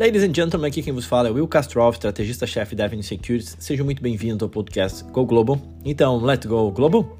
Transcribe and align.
Ladies 0.00 0.22
and 0.22 0.32
gentlemen, 0.34 0.66
aqui 0.66 0.82
quem 0.82 0.94
vos 0.94 1.04
fala 1.04 1.28
é 1.28 1.30
Will 1.30 1.46
Castro, 1.46 1.86
estrategista-chefe 1.90 2.74
da 2.74 2.86
Avenue 2.86 3.02
Securities. 3.02 3.54
Sejam 3.60 3.84
muito 3.84 4.02
bem-vindos 4.02 4.42
ao 4.42 4.48
podcast 4.48 5.04
Go 5.04 5.26
Global. 5.26 5.60
Então, 5.84 6.16
let's 6.24 6.46
go 6.46 6.70
global? 6.70 7.18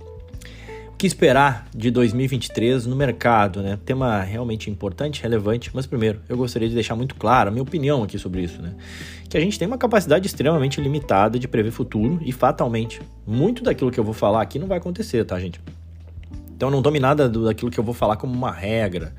O 0.88 0.96
que 0.96 1.06
esperar 1.06 1.68
de 1.76 1.90
2023 1.90 2.86
no 2.86 2.96
mercado, 2.96 3.60
né? 3.60 3.78
Tema 3.84 4.22
realmente 4.22 4.70
importante, 4.70 5.20
relevante, 5.20 5.70
mas 5.74 5.84
primeiro, 5.84 6.22
eu 6.26 6.38
gostaria 6.38 6.70
de 6.70 6.74
deixar 6.74 6.96
muito 6.96 7.16
claro 7.16 7.48
a 7.48 7.50
minha 7.50 7.62
opinião 7.62 8.02
aqui 8.02 8.18
sobre 8.18 8.40
isso, 8.44 8.62
né? 8.62 8.74
Que 9.28 9.36
a 9.36 9.40
gente 9.40 9.58
tem 9.58 9.68
uma 9.68 9.76
capacidade 9.76 10.26
extremamente 10.26 10.80
limitada 10.80 11.38
de 11.38 11.46
prever 11.46 11.72
futuro 11.72 12.18
e 12.24 12.32
fatalmente, 12.32 13.02
muito 13.26 13.62
daquilo 13.62 13.90
que 13.90 14.00
eu 14.00 14.04
vou 14.04 14.14
falar 14.14 14.40
aqui 14.40 14.58
não 14.58 14.66
vai 14.66 14.78
acontecer, 14.78 15.22
tá, 15.26 15.38
gente? 15.38 15.60
Então 16.56 16.70
não 16.70 16.80
tome 16.80 16.98
nada 16.98 17.28
daquilo 17.28 17.70
que 17.70 17.78
eu 17.78 17.84
vou 17.84 17.92
falar 17.92 18.16
como 18.16 18.32
uma 18.32 18.50
regra. 18.50 19.14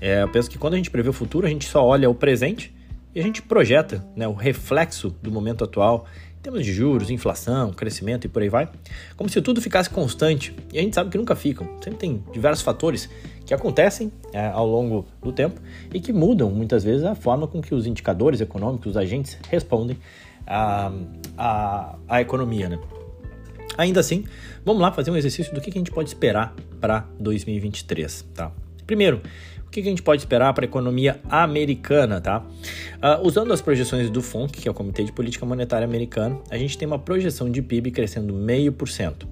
É, 0.00 0.22
eu 0.22 0.28
penso 0.30 0.48
que 0.48 0.56
quando 0.56 0.72
a 0.72 0.78
gente 0.78 0.90
prevê 0.90 1.10
o 1.10 1.12
futuro, 1.12 1.46
a 1.46 1.50
gente 1.50 1.68
só 1.68 1.84
olha 1.84 2.08
o 2.08 2.14
presente 2.14 2.73
e 3.14 3.20
a 3.20 3.22
gente 3.22 3.40
projeta 3.40 4.04
né, 4.16 4.26
o 4.26 4.32
reflexo 4.32 5.10
do 5.22 5.30
momento 5.30 5.64
atual 5.64 6.06
em 6.38 6.42
termos 6.42 6.64
de 6.64 6.72
juros, 6.72 7.10
inflação, 7.10 7.72
crescimento 7.72 8.26
e 8.26 8.28
por 8.28 8.42
aí 8.42 8.48
vai, 8.48 8.68
como 9.16 9.30
se 9.30 9.40
tudo 9.40 9.62
ficasse 9.62 9.88
constante. 9.88 10.54
E 10.72 10.78
a 10.78 10.82
gente 10.82 10.94
sabe 10.94 11.08
que 11.10 11.16
nunca 11.16 11.34
ficam. 11.34 11.66
Sempre 11.82 11.98
tem 11.98 12.24
diversos 12.32 12.62
fatores 12.62 13.08
que 13.46 13.54
acontecem 13.54 14.12
é, 14.32 14.48
ao 14.48 14.66
longo 14.66 15.06
do 15.22 15.32
tempo 15.32 15.60
e 15.92 16.00
que 16.00 16.12
mudam 16.12 16.50
muitas 16.50 16.84
vezes 16.84 17.04
a 17.04 17.14
forma 17.14 17.46
com 17.46 17.62
que 17.62 17.74
os 17.74 17.86
indicadores 17.86 18.40
econômicos, 18.40 18.88
os 18.90 18.96
agentes 18.96 19.38
respondem 19.48 19.96
à, 20.46 20.92
à, 21.38 21.96
à 22.08 22.20
economia. 22.20 22.68
Né? 22.68 22.78
Ainda 23.78 24.00
assim, 24.00 24.24
vamos 24.64 24.82
lá 24.82 24.92
fazer 24.92 25.10
um 25.10 25.16
exercício 25.16 25.54
do 25.54 25.60
que 25.60 25.70
a 25.70 25.72
gente 25.72 25.90
pode 25.90 26.08
esperar 26.10 26.54
para 26.80 27.06
2023. 27.18 28.22
Tá? 28.34 28.52
Primeiro, 28.86 29.20
que 29.70 29.80
a 29.80 29.90
gente 29.90 30.02
pode 30.02 30.22
esperar 30.22 30.52
para 30.54 30.64
a 30.64 30.68
economia 30.68 31.20
americana, 31.28 32.20
tá? 32.20 32.38
Uh, 32.38 33.26
usando 33.26 33.52
as 33.52 33.60
projeções 33.60 34.08
do 34.08 34.22
FONC, 34.22 34.60
que 34.60 34.68
é 34.68 34.70
o 34.70 34.74
Comitê 34.74 35.02
de 35.02 35.12
Política 35.12 35.44
Monetária 35.44 35.84
Americano, 35.84 36.42
a 36.48 36.56
gente 36.56 36.78
tem 36.78 36.86
uma 36.86 36.98
projeção 36.98 37.50
de 37.50 37.60
PIB 37.60 37.90
crescendo 37.90 38.32
0,5%. 38.32 39.26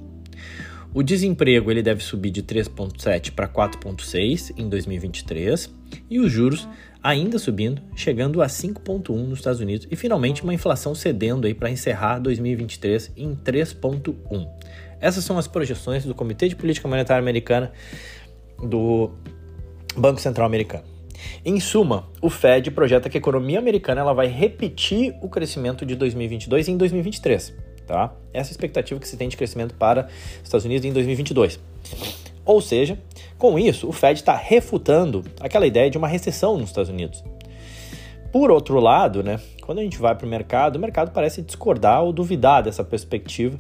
O 0.95 1.03
desemprego 1.03 1.71
ele 1.71 1.83
deve 1.83 2.03
subir 2.03 2.31
de 2.31 2.43
3,7 2.43 3.31
para 3.33 3.49
4,6 3.49 4.53
em 4.59 4.69
2023 4.69 5.73
e 6.11 6.21
os 6.21 6.31
juros 6.31 6.69
ainda 7.03 7.39
subindo, 7.39 7.81
chegando 7.97 8.43
a 8.43 8.47
5,1 8.47 9.09
nos 9.27 9.39
Estados 9.39 9.61
Unidos 9.61 9.89
e 9.91 9.97
finalmente 9.97 10.43
uma 10.43 10.53
inflação 10.53 10.95
cedendo 10.95 11.47
aí 11.47 11.55
para 11.55 11.71
encerrar 11.71 12.19
2023 12.19 13.13
em 13.17 13.35
3,1. 13.35 14.47
Essas 15.01 15.25
são 15.25 15.39
as 15.39 15.47
projeções 15.47 16.05
do 16.05 16.15
Comitê 16.15 16.48
de 16.48 16.57
Política 16.57 16.87
Monetária 16.87 17.23
Americana 17.23 17.73
do 18.59 19.13
Banco 19.97 20.21
Central 20.21 20.47
Americano. 20.47 20.85
Em 21.45 21.59
suma, 21.61 22.09
o 22.21 22.31
Fed 22.31 22.71
projeta 22.71 23.09
que 23.09 23.17
a 23.17 23.21
economia 23.21 23.59
americana 23.59 24.01
ela 24.01 24.12
vai 24.12 24.27
repetir 24.27 25.15
o 25.21 25.29
crescimento 25.29 25.85
de 25.87 25.95
2022 25.95 26.69
em 26.69 26.77
2023. 26.77 27.55
Tá? 27.87 28.13
Essa 28.33 28.51
é 28.51 28.51
a 28.51 28.53
expectativa 28.53 28.98
que 28.98 29.09
se 29.09 29.17
tem 29.17 29.29
de 29.29 29.37
crescimento 29.37 29.75
para 29.75 30.07
os 30.07 30.45
Estados 30.45 30.65
Unidos 30.65 30.85
em 30.85 30.93
2022. 30.93 31.61
Ou 32.45 32.61
seja, 32.61 32.98
com 33.39 33.59
isso, 33.59 33.89
o 33.89 33.93
Fed 33.93 34.19
está 34.19 34.35
refutando 34.35 35.25
aquela 35.41 35.67
ideia 35.67 35.91
de 35.91 35.98
uma 35.98 36.09
recessão 36.09 36.57
nos 36.59 36.70
Estados 36.70 36.91
Unidos. 36.91 37.23
Por 38.33 38.51
outro 38.51 38.81
lado, 38.81 39.23
né, 39.23 39.39
quando 39.61 39.81
a 39.81 39.83
gente 39.83 39.99
vai 39.99 40.15
para 40.15 40.27
o 40.27 40.29
mercado, 40.29 40.77
o 40.77 40.79
mercado 40.79 41.13
parece 41.13 41.43
discordar 41.43 42.03
ou 42.03 42.13
duvidar 42.15 42.63
dessa 42.63 42.83
perspectiva. 42.83 43.59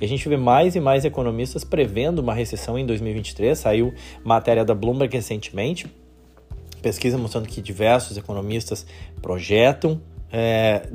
E 0.00 0.04
a 0.04 0.08
gente 0.08 0.26
vê 0.28 0.36
mais 0.36 0.74
e 0.74 0.80
mais 0.80 1.04
economistas 1.04 1.62
prevendo 1.62 2.20
uma 2.20 2.32
recessão 2.32 2.78
em 2.78 2.86
2023. 2.86 3.56
Saiu 3.56 3.92
matéria 4.24 4.64
da 4.64 4.74
Bloomberg 4.74 5.14
recentemente, 5.14 5.86
pesquisa 6.80 7.18
mostrando 7.18 7.46
que 7.48 7.60
diversos 7.60 8.16
economistas 8.16 8.86
projetam 9.20 10.00
é, 10.32 10.88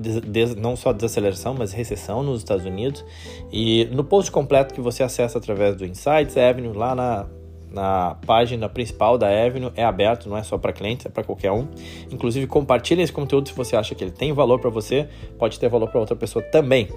não 0.58 0.76
só 0.76 0.92
desaceleração, 0.92 1.56
mas 1.58 1.72
recessão 1.72 2.22
nos 2.22 2.40
Estados 2.40 2.66
Unidos. 2.66 3.06
E 3.52 3.86
no 3.86 4.04
post 4.04 4.30
completo 4.32 4.74
que 4.74 4.82
você 4.82 5.02
acessa 5.02 5.38
através 5.38 5.76
do 5.78 5.86
Insights 5.86 6.36
Avenue, 6.36 6.74
lá 6.74 6.94
na 6.94 7.26
na 7.72 8.16
página 8.26 8.68
principal 8.68 9.18
da 9.18 9.28
Avenue 9.28 9.72
é 9.76 9.84
aberto, 9.84 10.28
não 10.28 10.38
é 10.38 10.44
só 10.44 10.58
para 10.58 10.74
clientes, 10.74 11.06
é 11.06 11.10
para 11.10 11.24
qualquer 11.24 11.52
um. 11.52 11.68
Inclusive, 12.12 12.48
compartilhe 12.48 13.02
esse 13.02 13.12
conteúdo 13.12 13.50
se 13.50 13.56
você 13.56 13.76
acha 13.76 13.94
que 13.94 14.04
ele 14.04 14.12
tem 14.12 14.34
valor 14.34 14.60
para 14.60 14.70
você, 14.70 15.08
pode 15.38 15.60
ter 15.60 15.70
valor 15.70 15.90
para 15.90 16.00
outra 16.00 16.16
pessoa 16.16 16.44
também. 16.44 16.90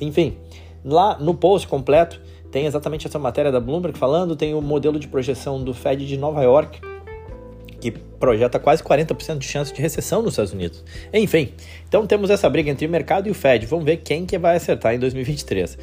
Enfim, 0.00 0.36
lá 0.84 1.18
no 1.18 1.34
post 1.34 1.68
completo 1.68 2.20
tem 2.50 2.66
exatamente 2.66 3.06
essa 3.06 3.18
matéria 3.18 3.52
da 3.52 3.60
Bloomberg 3.60 3.98
falando, 3.98 4.34
tem 4.34 4.54
o 4.54 4.62
modelo 4.62 4.98
de 4.98 5.06
projeção 5.06 5.62
do 5.62 5.74
Fed 5.74 6.06
de 6.06 6.16
Nova 6.16 6.42
York, 6.42 6.80
que 7.80 7.90
projeta 7.90 8.58
quase 8.58 8.82
40% 8.82 9.38
de 9.38 9.46
chance 9.46 9.72
de 9.72 9.80
recessão 9.80 10.22
nos 10.22 10.32
Estados 10.32 10.52
Unidos. 10.52 10.84
Enfim, 11.12 11.52
então 11.86 12.06
temos 12.06 12.30
essa 12.30 12.48
briga 12.48 12.70
entre 12.70 12.86
o 12.86 12.90
mercado 12.90 13.28
e 13.28 13.30
o 13.30 13.34
Fed. 13.34 13.66
Vamos 13.66 13.84
ver 13.84 13.98
quem 13.98 14.26
que 14.26 14.38
vai 14.38 14.56
acertar 14.56 14.94
em 14.94 14.98
2023. 14.98 15.78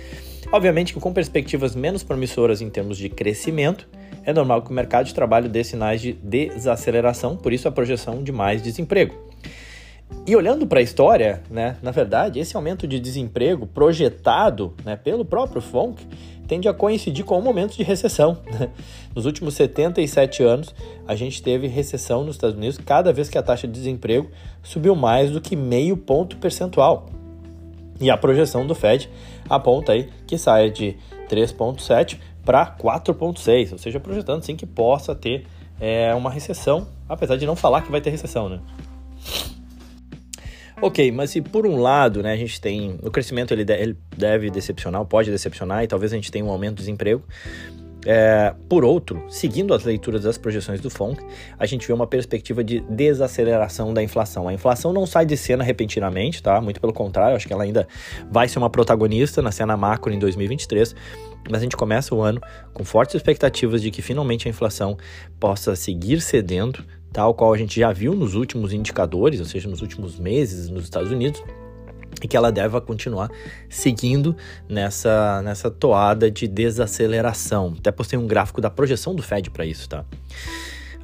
Obviamente 0.51 0.93
que 0.93 0.99
com 0.99 1.13
perspectivas 1.13 1.75
menos 1.75 2.03
promissoras 2.03 2.61
em 2.61 2.69
termos 2.69 2.97
de 2.97 3.09
crescimento, 3.09 3.87
é 4.25 4.33
normal 4.33 4.61
que 4.61 4.71
o 4.71 4.73
mercado 4.73 5.05
de 5.05 5.13
trabalho 5.13 5.47
dê 5.47 5.63
sinais 5.63 6.01
de 6.01 6.13
desaceleração, 6.13 7.37
por 7.37 7.53
isso 7.53 7.67
a 7.67 7.71
projeção 7.71 8.23
de 8.23 8.31
mais 8.31 8.61
desemprego. 8.61 9.13
E 10.27 10.35
olhando 10.35 10.65
para 10.65 10.79
a 10.79 10.83
história, 10.83 11.41
né, 11.49 11.77
na 11.81 11.91
verdade, 11.91 12.39
esse 12.39 12.55
aumento 12.55 12.87
de 12.87 12.99
desemprego 12.99 13.65
projetado 13.67 14.73
né, 14.83 14.95
pelo 14.95 15.23
próprio 15.23 15.61
FONC 15.61 16.01
tende 16.47 16.67
a 16.67 16.73
coincidir 16.73 17.25
com 17.25 17.37
o 17.37 17.41
momento 17.41 17.75
de 17.75 17.83
recessão. 17.83 18.37
Né? 18.51 18.69
Nos 19.15 19.25
últimos 19.25 19.55
77 19.55 20.43
anos, 20.43 20.73
a 21.07 21.15
gente 21.15 21.41
teve 21.41 21.67
recessão 21.67 22.23
nos 22.23 22.35
Estados 22.35 22.55
Unidos 22.55 22.77
cada 22.77 23.11
vez 23.11 23.29
que 23.29 23.37
a 23.37 23.43
taxa 23.43 23.67
de 23.67 23.73
desemprego 23.73 24.29
subiu 24.63 24.95
mais 24.95 25.31
do 25.31 25.41
que 25.41 25.55
meio 25.55 25.97
ponto 25.97 26.37
percentual. 26.37 27.07
E 27.99 28.09
a 28.09 28.17
projeção 28.17 28.65
do 28.65 28.75
Fed 28.75 29.09
aponta 29.49 29.93
aí 29.93 30.09
que 30.27 30.37
saia 30.37 30.69
de 30.69 30.97
3,7 31.29 32.19
para 32.45 32.65
4,6, 32.67 33.71
ou 33.73 33.77
seja, 33.77 33.99
projetando 33.99 34.43
sim 34.43 34.55
que 34.55 34.65
possa 34.65 35.15
ter 35.15 35.45
é, 35.79 36.13
uma 36.13 36.29
recessão, 36.29 36.87
apesar 37.09 37.35
de 37.35 37.45
não 37.45 37.55
falar 37.55 37.81
que 37.81 37.91
vai 37.91 37.99
ter 37.99 38.11
recessão, 38.11 38.47
né? 38.47 38.59
Ok, 40.81 41.11
mas 41.11 41.31
se 41.31 41.41
por 41.41 41.65
um 41.65 41.77
lado, 41.77 42.21
né, 42.21 42.33
a 42.33 42.37
gente 42.37 42.59
tem 42.59 42.99
o 43.01 43.09
crescimento 43.09 43.53
ele, 43.53 43.65
deve 44.15 44.51
decepcionar, 44.51 45.03
pode 45.05 45.31
decepcionar 45.31 45.83
e 45.83 45.87
talvez 45.87 46.11
a 46.11 46.15
gente 46.15 46.31
tenha 46.31 46.43
um 46.43 46.49
aumento 46.49 46.75
do 46.75 46.79
desemprego, 46.79 47.23
é, 48.05 48.53
por 48.69 48.85
outro, 48.85 49.23
seguindo 49.27 49.73
as 49.73 49.83
leituras 49.83 50.21
das 50.23 50.37
projeções 50.37 50.79
do 50.79 50.91
FONC, 50.91 51.25
a 51.57 51.65
gente 51.65 51.87
vê 51.87 51.91
uma 51.91 52.05
perspectiva 52.05 52.63
de 52.63 52.81
desaceleração 52.81 53.93
da 53.93 54.03
inflação. 54.03 54.47
A 54.47 54.53
inflação 54.53 54.93
não 54.93 55.07
sai 55.07 55.25
de 55.25 55.35
cena 55.35 55.63
repentinamente, 55.63 56.41
tá? 56.43 56.61
Muito 56.61 56.79
pelo 56.79 56.93
contrário, 56.93 57.35
acho 57.35 57.47
que 57.47 57.53
ela 57.53 57.63
ainda 57.63 57.87
vai 58.29 58.47
ser 58.47 58.59
uma 58.59 58.69
protagonista 58.69 59.41
na 59.41 59.51
cena 59.51 59.75
macro 59.75 60.13
em 60.13 60.19
2023, 60.19 60.95
mas 61.49 61.61
a 61.61 61.63
gente 61.63 61.77
começa 61.77 62.13
o 62.13 62.21
ano 62.21 62.41
com 62.73 62.83
fortes 62.83 63.15
expectativas 63.15 63.81
de 63.81 63.91
que 63.91 64.01
finalmente 64.01 64.47
a 64.47 64.49
inflação 64.49 64.97
possa 65.39 65.75
seguir 65.75 66.21
cedendo, 66.21 66.83
tal 67.11 67.33
qual 67.33 67.53
a 67.53 67.57
gente 67.57 67.79
já 67.79 67.91
viu 67.91 68.13
nos 68.13 68.35
últimos 68.35 68.73
indicadores, 68.73 69.39
ou 69.39 69.45
seja, 69.45 69.69
nos 69.69 69.81
últimos 69.81 70.19
meses 70.19 70.69
nos 70.69 70.83
Estados 70.83 71.11
Unidos 71.11 71.43
e 72.23 72.27
que 72.27 72.35
ela 72.37 72.51
deve 72.51 72.79
continuar 72.81 73.29
seguindo 73.69 74.35
nessa, 74.67 75.41
nessa 75.43 75.69
toada 75.69 76.29
de 76.31 76.47
desaceleração. 76.47 77.75
Até 77.77 77.91
postei 77.91 78.17
um 78.17 78.27
gráfico 78.27 78.61
da 78.61 78.69
projeção 78.69 79.13
do 79.13 79.21
Fed 79.21 79.49
para 79.49 79.65
isso, 79.65 79.87
tá? 79.89 80.05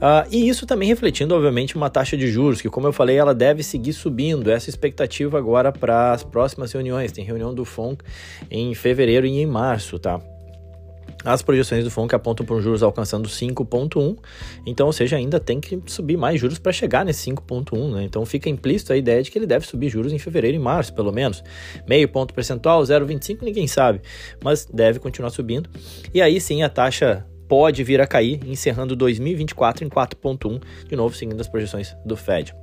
Uh, 0.01 0.25
e 0.31 0.49
isso 0.49 0.65
também 0.65 0.89
refletindo, 0.89 1.35
obviamente, 1.35 1.75
uma 1.75 1.87
taxa 1.87 2.17
de 2.17 2.27
juros, 2.27 2.59
que, 2.59 2.67
como 2.69 2.87
eu 2.87 2.93
falei, 2.93 3.17
ela 3.17 3.35
deve 3.35 3.61
seguir 3.61 3.93
subindo. 3.93 4.49
Essa 4.49 4.67
expectativa 4.67 5.37
agora 5.37 5.71
para 5.71 6.11
as 6.11 6.23
próximas 6.23 6.71
reuniões. 6.71 7.11
Tem 7.11 7.23
reunião 7.23 7.53
do 7.53 7.63
FONC 7.63 8.03
em 8.49 8.73
fevereiro 8.73 9.27
e 9.27 9.39
em 9.39 9.45
março, 9.45 9.99
tá? 9.99 10.19
As 11.23 11.41
projeções 11.41 11.83
do 11.83 11.91
FONC 11.91 12.15
apontam 12.15 12.45
para 12.45 12.55
um 12.55 12.61
juros 12.61 12.81
alcançando 12.81 13.29
5,1, 13.29 14.17
então, 14.65 14.87
ou 14.87 14.93
seja, 14.93 15.17
ainda 15.17 15.39
tem 15.39 15.59
que 15.59 15.79
subir 15.85 16.17
mais 16.17 16.39
juros 16.39 16.57
para 16.57 16.71
chegar 16.71 17.05
nesse 17.05 17.29
5,1, 17.29 17.93
né? 17.93 18.03
Então 18.03 18.25
fica 18.25 18.49
implícito 18.49 18.91
a 18.91 18.97
ideia 18.97 19.21
de 19.21 19.29
que 19.29 19.37
ele 19.37 19.45
deve 19.45 19.65
subir 19.65 19.89
juros 19.89 20.11
em 20.11 20.17
fevereiro 20.17 20.57
e 20.57 20.59
março, 20.59 20.93
pelo 20.93 21.11
menos. 21.11 21.43
Meio 21.87 22.07
ponto 22.09 22.33
percentual, 22.33 22.81
0,25, 22.81 23.43
ninguém 23.43 23.67
sabe, 23.67 24.01
mas 24.43 24.65
deve 24.65 24.99
continuar 24.99 25.29
subindo. 25.29 25.69
E 26.13 26.21
aí 26.21 26.41
sim 26.41 26.63
a 26.63 26.69
taxa 26.69 27.25
pode 27.47 27.83
vir 27.83 27.99
a 27.99 28.07
cair, 28.07 28.39
encerrando 28.45 28.95
2024 28.95 29.85
em 29.85 29.89
4,1, 29.89 30.61
de 30.87 30.95
novo 30.95 31.15
seguindo 31.15 31.39
as 31.39 31.47
projeções 31.47 31.95
do 32.05 32.15
Fed. 32.15 32.55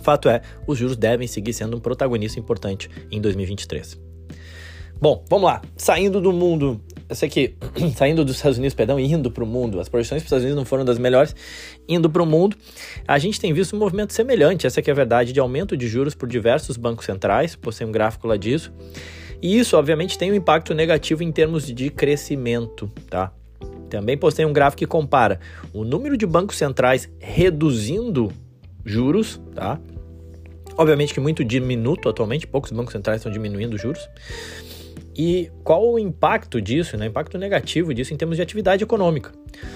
Fato 0.00 0.28
é, 0.28 0.40
os 0.66 0.78
juros 0.78 0.96
devem 0.96 1.26
seguir 1.26 1.52
sendo 1.52 1.76
um 1.76 1.80
protagonista 1.80 2.38
importante 2.38 2.88
em 3.10 3.20
2023. 3.20 4.00
Bom, 5.00 5.24
vamos 5.28 5.46
lá. 5.46 5.60
Saindo 5.76 6.20
do 6.20 6.32
mundo 6.32 6.80
eu 7.08 7.14
sei 7.14 7.28
que 7.28 7.54
saindo 7.96 8.24
dos 8.24 8.36
Estados 8.36 8.58
Unidos, 8.58 8.74
perdão, 8.74 8.98
indo 8.98 9.30
para 9.30 9.44
o 9.44 9.46
mundo, 9.46 9.80
as 9.80 9.88
projeções 9.88 10.22
para 10.22 10.26
os 10.26 10.26
Estados 10.26 10.44
Unidos 10.44 10.56
não 10.56 10.64
foram 10.64 10.84
das 10.84 10.98
melhores, 10.98 11.34
indo 11.88 12.10
para 12.10 12.22
o 12.22 12.26
mundo, 12.26 12.56
a 13.06 13.18
gente 13.18 13.40
tem 13.40 13.52
visto 13.52 13.76
um 13.76 13.78
movimento 13.78 14.12
semelhante, 14.12 14.66
essa 14.66 14.82
que 14.82 14.90
é 14.90 14.92
a 14.92 14.96
verdade, 14.96 15.32
de 15.32 15.40
aumento 15.40 15.76
de 15.76 15.88
juros 15.88 16.14
por 16.14 16.28
diversos 16.28 16.76
bancos 16.76 17.04
centrais, 17.04 17.54
postei 17.54 17.86
um 17.86 17.92
gráfico 17.92 18.26
lá 18.26 18.36
disso, 18.36 18.72
e 19.40 19.58
isso, 19.58 19.76
obviamente, 19.76 20.18
tem 20.18 20.32
um 20.32 20.34
impacto 20.34 20.74
negativo 20.74 21.22
em 21.22 21.30
termos 21.30 21.66
de 21.66 21.90
crescimento, 21.90 22.90
tá? 23.08 23.32
Também 23.90 24.16
postei 24.16 24.44
um 24.44 24.52
gráfico 24.52 24.78
que 24.78 24.86
compara 24.86 25.38
o 25.72 25.84
número 25.84 26.16
de 26.16 26.26
bancos 26.26 26.56
centrais 26.56 27.08
reduzindo 27.20 28.32
juros, 28.84 29.40
tá? 29.54 29.78
Obviamente 30.78 31.14
que 31.14 31.20
muito 31.20 31.44
diminuto 31.44 32.08
atualmente, 32.08 32.46
poucos 32.46 32.70
bancos 32.70 32.92
centrais 32.92 33.20
estão 33.20 33.32
diminuindo 33.32 33.74
os 33.74 33.80
juros. 33.80 34.08
E 35.16 35.50
qual 35.64 35.92
o 35.92 35.98
impacto 35.98 36.60
disso, 36.60 36.96
né? 36.96 37.06
Impacto 37.06 37.38
negativo 37.38 37.94
disso 37.94 38.12
em 38.12 38.16
termos 38.18 38.36
de 38.36 38.42
atividade 38.42 38.84
econômica? 38.84 39.32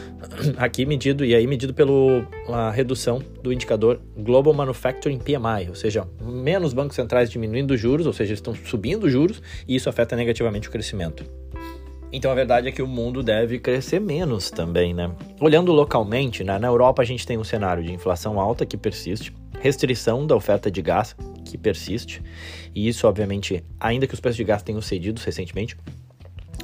Aqui 0.59 0.85
medido, 0.85 1.25
e 1.25 1.35
aí 1.35 1.47
medido 1.47 1.73
pela 1.73 2.71
redução 2.71 3.23
do 3.43 3.51
indicador 3.51 4.01
Global 4.19 4.53
Manufacturing 4.53 5.19
PMI, 5.19 5.71
ou 5.71 5.75
seja, 5.75 6.07
menos 6.23 6.75
bancos 6.75 6.95
centrais 6.95 7.31
diminuindo 7.31 7.73
os 7.73 7.81
juros, 7.81 8.07
ou 8.07 8.13
seja, 8.13 8.35
estão 8.35 8.55
subindo 8.55 9.05
os 9.05 9.13
juros, 9.13 9.43
e 9.67 9.75
isso 9.75 9.89
afeta 9.89 10.15
negativamente 10.15 10.69
o 10.69 10.71
crescimento. 10.71 11.25
Então 12.13 12.31
a 12.31 12.35
verdade 12.35 12.69
é 12.69 12.73
que 12.73 12.83
o 12.83 12.89
mundo 12.89 13.23
deve 13.23 13.59
crescer 13.61 14.01
menos 14.01 14.51
também, 14.51 14.93
né? 14.93 15.11
Olhando 15.41 15.73
localmente, 15.73 16.43
né? 16.43 16.59
na 16.59 16.67
Europa 16.67 17.03
a 17.03 17.05
gente 17.05 17.25
tem 17.25 17.39
um 17.39 17.45
cenário 17.45 17.85
de 17.85 17.93
inflação 17.93 18.39
alta 18.41 18.67
que 18.67 18.77
persiste, 18.77 19.33
restrição 19.61 20.27
da 20.27 20.35
oferta 20.35 20.71
de 20.71 20.83
gás 20.83 21.15
que 21.51 21.59
persiste, 21.59 22.23
e 22.75 22.89
isso, 22.89 23.07
obviamente, 23.07 23.65
ainda 23.79 24.07
que 24.07 24.15
os 24.15 24.21
preços 24.21 24.37
de 24.37 24.45
gás 24.45 24.63
tenham 24.63 24.81
cedido 24.81 25.21
recentemente, 25.25 25.77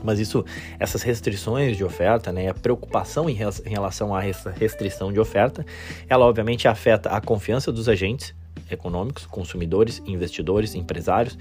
mas 0.03 0.21
isso, 0.21 0.45
essas 0.79 1.03
restrições 1.03 1.77
de 1.77 1.85
oferta, 1.85 2.31
né, 2.31 2.49
a 2.49 2.55
preocupação 2.55 3.29
em, 3.29 3.35
relação 3.35 4.15
a 4.15 4.25
essa 4.25 4.51
restrição 4.51 5.13
de 5.13 5.19
oferta, 5.19 5.65
ela 6.09 6.25
obviamente 6.27 6.69
afeta 6.69 7.11
a 7.11 7.21
confiança 7.21 7.73
dos 7.73 7.89
agentes 7.89 8.35
econômicos, 8.71 9.27
consumidores, 9.27 10.03
investidores, 10.07 10.75
empresários, 10.75 11.37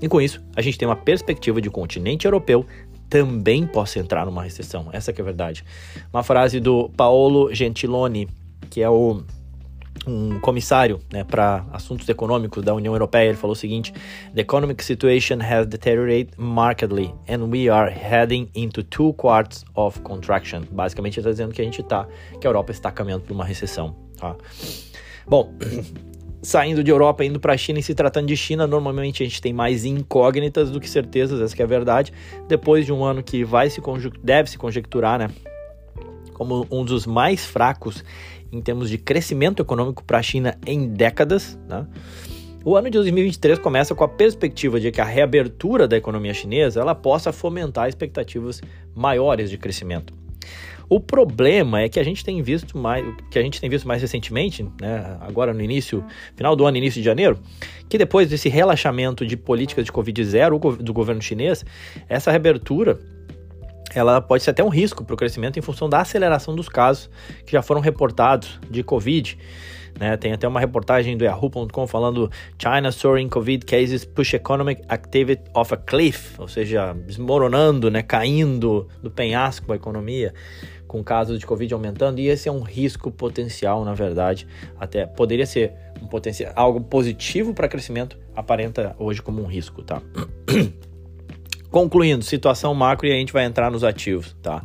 e 0.00 0.08
com 0.08 0.20
isso 0.20 0.42
a 0.56 0.60
gente 0.60 0.78
tem 0.78 0.86
uma 0.86 0.96
perspectiva 0.96 1.60
de 1.60 1.70
continente 1.70 2.26
europeu 2.26 2.66
também 3.08 3.66
possa 3.66 3.98
entrar 3.98 4.24
numa 4.24 4.42
recessão. 4.42 4.88
Essa 4.90 5.12
que 5.12 5.20
é 5.20 5.22
a 5.22 5.24
verdade. 5.26 5.62
Uma 6.10 6.22
frase 6.22 6.58
do 6.58 6.88
Paolo 6.96 7.52
Gentiloni, 7.52 8.26
que 8.70 8.80
é 8.80 8.88
o 8.88 9.22
um 10.06 10.40
comissário 10.40 11.00
né, 11.12 11.24
para 11.24 11.64
assuntos 11.72 12.08
econômicos 12.08 12.62
da 12.62 12.74
União 12.74 12.92
Europeia, 12.94 13.28
ele 13.28 13.36
falou 13.36 13.52
o 13.52 13.56
seguinte: 13.56 13.92
The 14.34 14.40
economic 14.40 14.82
situation 14.82 15.38
has 15.40 15.66
deteriorated 15.66 16.34
markedly 16.36 17.14
and 17.28 17.44
we 17.50 17.68
are 17.68 17.90
heading 17.90 18.48
into 18.54 18.82
two 18.82 19.12
quarts 19.14 19.64
of 19.74 20.00
contraction. 20.00 20.62
Basicamente, 20.70 21.18
está 21.18 21.30
dizendo 21.30 21.52
que 21.52 21.62
a 21.62 21.64
gente 21.64 21.80
está, 21.80 22.06
que 22.40 22.46
a 22.46 22.50
Europa 22.50 22.72
está 22.72 22.90
caminhando 22.90 23.24
para 23.24 23.34
uma 23.34 23.44
recessão. 23.44 23.94
Tá? 24.18 24.36
Bom, 25.26 25.52
saindo 26.42 26.82
de 26.82 26.90
Europa, 26.90 27.24
indo 27.24 27.38
para 27.38 27.54
a 27.54 27.56
China 27.56 27.78
e 27.78 27.82
se 27.82 27.94
tratando 27.94 28.26
de 28.26 28.36
China, 28.36 28.66
normalmente 28.66 29.22
a 29.22 29.26
gente 29.26 29.40
tem 29.40 29.52
mais 29.52 29.84
incógnitas 29.84 30.70
do 30.70 30.80
que 30.80 30.90
certezas, 30.90 31.40
essa 31.40 31.60
é 31.60 31.64
a 31.64 31.66
verdade. 31.66 32.12
Depois 32.48 32.84
de 32.84 32.92
um 32.92 33.04
ano 33.04 33.22
que 33.22 33.44
vai 33.44 33.70
se 33.70 33.80
deve 34.22 34.50
se 34.50 34.58
conjecturar, 34.58 35.18
né? 35.18 35.28
Como 36.34 36.66
um 36.70 36.84
dos 36.84 37.06
mais 37.06 37.44
fracos 37.44 38.02
em 38.52 38.60
termos 38.60 38.90
de 38.90 38.98
crescimento 38.98 39.62
econômico 39.62 40.04
para 40.04 40.18
a 40.18 40.22
China 40.22 40.58
em 40.66 40.86
décadas. 40.88 41.58
Né? 41.68 41.86
O 42.64 42.76
ano 42.76 42.90
de 42.90 42.98
2023 42.98 43.58
começa 43.58 43.94
com 43.94 44.04
a 44.04 44.08
perspectiva 44.08 44.78
de 44.78 44.92
que 44.92 45.00
a 45.00 45.04
reabertura 45.04 45.88
da 45.88 45.96
economia 45.96 46.34
chinesa 46.34 46.80
ela 46.80 46.94
possa 46.94 47.32
fomentar 47.32 47.88
expectativas 47.88 48.60
maiores 48.94 49.50
de 49.50 49.58
crescimento. 49.58 50.12
O 50.88 51.00
problema 51.00 51.80
é 51.80 51.88
que 51.88 51.98
a 51.98 52.02
gente 52.04 52.22
tem 52.22 52.42
visto 52.42 52.76
mais, 52.76 53.02
que 53.30 53.38
a 53.38 53.42
gente 53.42 53.58
tem 53.58 53.70
visto 53.70 53.88
mais 53.88 54.02
recentemente, 54.02 54.62
né, 54.78 55.16
agora 55.22 55.54
no 55.54 55.62
início, 55.62 56.04
final 56.36 56.54
do 56.54 56.66
ano, 56.66 56.76
início 56.76 57.00
de 57.00 57.04
janeiro, 57.06 57.38
que 57.88 57.96
depois 57.96 58.28
desse 58.28 58.50
relaxamento 58.50 59.24
de 59.26 59.34
políticas 59.34 59.86
de 59.86 59.92
Covid 59.92 60.22
zero 60.22 60.58
do 60.58 60.92
governo 60.92 61.22
chinês, 61.22 61.64
essa 62.08 62.30
reabertura 62.30 63.00
ela 63.94 64.20
pode 64.20 64.42
ser 64.42 64.50
até 64.50 64.62
um 64.62 64.68
risco 64.68 65.04
para 65.04 65.14
o 65.14 65.16
crescimento 65.16 65.58
em 65.58 65.62
função 65.62 65.88
da 65.88 66.00
aceleração 66.00 66.54
dos 66.54 66.68
casos 66.68 67.10
que 67.44 67.52
já 67.52 67.62
foram 67.62 67.80
reportados 67.80 68.58
de 68.70 68.82
Covid. 68.82 69.38
Né? 69.98 70.16
Tem 70.16 70.32
até 70.32 70.48
uma 70.48 70.58
reportagem 70.58 71.16
do 71.16 71.24
Yahoo.com 71.24 71.86
falando 71.86 72.30
China 72.58 72.90
soaring 72.90 73.28
Covid 73.28 73.64
cases 73.64 74.04
push 74.04 74.34
economic 74.34 74.82
activity 74.88 75.42
off 75.54 75.74
a 75.74 75.76
cliff, 75.76 76.40
ou 76.40 76.48
seja, 76.48 76.94
desmoronando, 77.06 77.90
né? 77.90 78.02
caindo 78.02 78.88
do 79.02 79.10
penhasco 79.10 79.72
a 79.72 79.76
economia, 79.76 80.32
com 80.86 81.02
casos 81.02 81.38
de 81.38 81.46
Covid 81.46 81.72
aumentando, 81.72 82.20
e 82.20 82.28
esse 82.28 82.48
é 82.48 82.52
um 82.52 82.60
risco 82.60 83.10
potencial, 83.10 83.84
na 83.84 83.94
verdade, 83.94 84.46
até 84.78 85.06
poderia 85.06 85.46
ser 85.46 85.72
um 86.02 86.06
potencial, 86.06 86.52
algo 86.54 86.80
positivo 86.80 87.54
para 87.54 87.68
crescimento, 87.68 88.18
aparenta 88.36 88.94
hoje 88.98 89.22
como 89.22 89.42
um 89.42 89.46
risco, 89.46 89.82
tá? 89.82 90.02
Concluindo, 91.72 92.22
situação 92.22 92.74
macro 92.74 93.06
e 93.06 93.10
a 93.10 93.14
gente 93.14 93.32
vai 93.32 93.46
entrar 93.46 93.70
nos 93.70 93.82
ativos, 93.82 94.36
tá? 94.42 94.62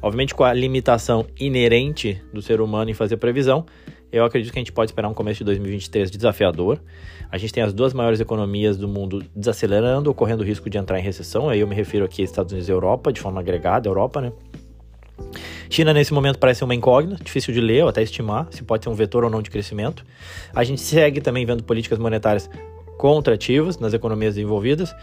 Obviamente, 0.00 0.32
com 0.32 0.44
a 0.44 0.52
limitação 0.52 1.26
inerente 1.38 2.22
do 2.32 2.40
ser 2.40 2.60
humano 2.60 2.88
em 2.88 2.94
fazer 2.94 3.16
previsão, 3.16 3.66
eu 4.12 4.24
acredito 4.24 4.52
que 4.52 4.58
a 4.58 4.62
gente 4.62 4.70
pode 4.70 4.92
esperar 4.92 5.08
um 5.08 5.14
começo 5.14 5.38
de 5.38 5.44
2023 5.44 6.08
desafiador. 6.08 6.80
A 7.32 7.36
gente 7.36 7.52
tem 7.52 7.64
as 7.64 7.72
duas 7.72 7.92
maiores 7.92 8.20
economias 8.20 8.76
do 8.76 8.86
mundo 8.86 9.24
desacelerando, 9.34 10.08
ocorrendo 10.08 10.44
o 10.44 10.46
risco 10.46 10.70
de 10.70 10.78
entrar 10.78 11.00
em 11.00 11.02
recessão. 11.02 11.48
Aí 11.48 11.58
eu 11.58 11.66
me 11.66 11.74
refiro 11.74 12.04
aqui 12.04 12.22
Estados 12.22 12.52
Unidos 12.52 12.68
e 12.68 12.72
Europa, 12.72 13.12
de 13.12 13.20
forma 13.20 13.40
agregada, 13.40 13.88
Europa, 13.88 14.20
né? 14.20 14.32
China, 15.68 15.92
nesse 15.92 16.14
momento, 16.14 16.38
parece 16.38 16.62
uma 16.62 16.76
incógnita, 16.76 17.24
difícil 17.24 17.52
de 17.52 17.60
ler 17.60 17.82
ou 17.82 17.88
até 17.88 18.02
estimar 18.02 18.46
se 18.52 18.62
pode 18.62 18.84
ser 18.84 18.90
um 18.90 18.94
vetor 18.94 19.24
ou 19.24 19.30
não 19.30 19.42
de 19.42 19.50
crescimento. 19.50 20.04
A 20.54 20.62
gente 20.62 20.80
segue 20.80 21.20
também 21.20 21.44
vendo 21.44 21.64
políticas 21.64 21.98
monetárias 21.98 22.48
contrativas 22.96 23.78
nas 23.78 23.94
economias 23.94 24.34
desenvolvidas. 24.34 24.94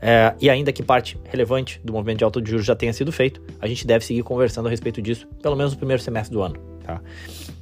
É, 0.00 0.34
e 0.40 0.48
ainda 0.48 0.72
que 0.72 0.82
parte 0.82 1.18
relevante 1.24 1.80
do 1.82 1.92
movimento 1.92 2.18
de 2.18 2.24
alta 2.24 2.40
de 2.40 2.50
juros 2.50 2.66
já 2.66 2.74
tenha 2.74 2.92
sido 2.92 3.10
feito, 3.10 3.42
a 3.60 3.66
gente 3.66 3.86
deve 3.86 4.04
seguir 4.04 4.22
conversando 4.22 4.66
a 4.66 4.70
respeito 4.70 5.02
disso, 5.02 5.26
pelo 5.42 5.56
menos 5.56 5.72
no 5.72 5.78
primeiro 5.78 6.02
semestre 6.02 6.32
do 6.32 6.42
ano. 6.42 6.56
Tá? 6.84 7.00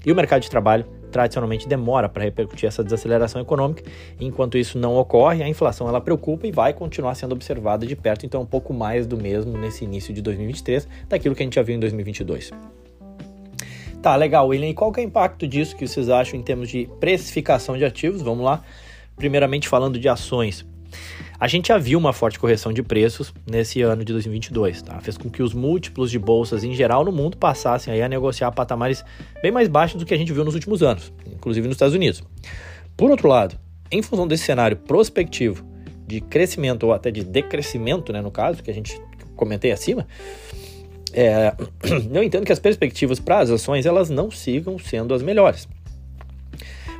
E 0.05 0.13
o 0.13 0.15
mercado 0.15 0.43
de 0.43 0.51
trabalho 0.51 0.85
tradicionalmente 1.11 1.67
demora 1.67 2.09
para 2.09 2.23
repercutir 2.25 2.69
essa 2.69 2.85
desaceleração 2.85 3.41
econômica. 3.41 3.83
Enquanto 4.21 4.59
isso 4.59 4.79
não 4.79 4.97
ocorre, 4.97 5.43
a 5.43 5.49
inflação 5.49 5.89
ela 5.89 6.01
preocupa 6.01 6.47
e 6.47 6.53
vai 6.53 6.75
continuar 6.75 7.15
sendo 7.15 7.33
observada 7.33 7.87
de 7.87 7.97
perto, 7.97 8.27
então 8.27 8.43
um 8.43 8.47
pouco 8.47 8.75
mais 8.75 9.07
do 9.07 9.17
mesmo 9.17 9.57
nesse 9.57 9.85
início 9.85 10.13
de 10.13 10.21
2023, 10.21 10.87
daquilo 11.09 11.35
que 11.35 11.43
a 11.43 11.47
gente 11.47 11.55
já 11.55 11.63
viu 11.63 11.75
em 11.75 11.81
2022. 11.81 12.51
Tá, 14.03 14.15
legal, 14.15 14.47
William. 14.47 14.69
E 14.69 14.75
qual 14.75 14.93
que 14.93 15.01
é 15.01 15.05
o 15.05 15.07
impacto 15.07 15.49
disso 15.49 15.75
que 15.75 15.89
vocês 15.89 16.09
acham 16.09 16.39
em 16.39 16.43
termos 16.43 16.69
de 16.69 16.89
precificação 17.01 17.77
de 17.77 17.85
ativos? 17.85 18.23
Vamos 18.23 18.45
lá. 18.45 18.63
Primeiramente 19.17 19.67
falando 19.69 19.99
de 19.99 20.09
ações. 20.09 20.65
A 21.39 21.47
gente 21.47 21.69
já 21.69 21.77
viu 21.77 21.99
uma 21.99 22.15
forte 22.15 22.39
correção 22.39 22.73
de 22.73 22.83
preços 22.83 23.33
nesse 23.47 23.83
ano 23.83 24.03
de 24.05 24.13
2022, 24.13 24.81
tá? 24.81 24.99
Fez 25.01 25.19
com 25.19 25.29
que 25.29 25.43
os 25.43 25.53
múltiplos 25.53 26.11
de 26.11 26.19
bolsas 26.19 26.65
em 26.65 26.73
geral 26.73 27.05
no 27.05 27.13
mundo 27.13 27.37
passassem 27.37 28.03
a 28.03 28.09
negociar 28.09 28.51
patamares 28.53 29.05
bem 29.43 29.53
mais 29.53 29.69
baixos 29.69 30.01
do 30.01 30.07
que 30.07 30.15
a 30.15 30.17
gente 30.17 30.33
viu 30.33 30.45
nos 30.45 30.55
últimos 30.55 30.83
anos, 30.83 31.13
inclusive 31.31 31.67
nos 31.67 31.75
Estados 31.75 31.95
Unidos. 31.95 32.23
Por 32.97 33.11
outro 33.11 33.29
lado, 33.29 33.59
em 33.91 34.01
função 34.01 34.27
desse 34.27 34.45
cenário 34.45 34.79
prospectivo 34.79 35.63
de 36.07 36.23
crescimento 36.23 36.85
ou 36.85 36.93
até 36.93 37.11
de 37.11 37.23
decrescimento, 37.23 38.13
né, 38.13 38.23
no 38.23 38.31
caso, 38.31 38.63
que 38.63 38.71
a 38.71 38.75
gente 38.75 38.99
comentei 39.35 39.73
acima, 39.73 40.07
é, 41.13 41.55
eu 42.13 42.23
entendo 42.23 42.47
que 42.47 42.53
as 42.53 42.59
perspectivas 42.59 43.21
para 43.21 43.41
as 43.41 43.51
ações 43.51 43.85
elas 43.85 44.09
não 44.09 44.31
sigam 44.31 44.79
sendo 44.79 45.13
as 45.13 45.23
melhores. 45.23 45.69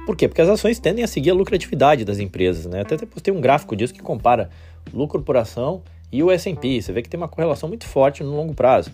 Por 0.07 0.17
quê? 0.17 0.29
Porque 0.29 0.41
as 0.41 0.49
ações 0.49 0.79
tendem 0.79 1.05
a 1.05 1.09
seguir 1.09 1.31
a 1.31 1.35
lucratividade 1.35 2.05
das 2.05 2.21
empresas, 2.21 2.65
né? 2.65 2.83
Até 2.83 2.97
tem 2.97 3.35
um 3.35 3.41
gráfico 3.41 3.75
disso 3.75 3.93
que 3.93 4.01
compara 4.01 4.49
lucro 4.95 5.21
por 5.21 5.37
ação 5.37 5.83
e 6.13 6.23
o 6.23 6.31
S&P. 6.31 6.81
Você 6.81 6.93
vê 6.93 7.03
que 7.03 7.09
tem 7.09 7.19
uma 7.19 7.27
correlação 7.27 7.69
muito 7.69 7.87
forte 7.87 8.23
no 8.23 8.35
longo 8.35 8.55
prazo. 8.55 8.93